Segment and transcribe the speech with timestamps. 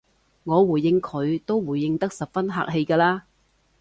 [0.45, 3.21] 我回應佢都回應得十分客氣㗎喇